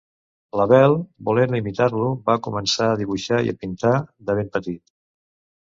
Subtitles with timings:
[0.59, 0.95] L'Abel,
[1.27, 4.85] volent imitar-lo, va començar a dibuixar i a pintar de ben petit.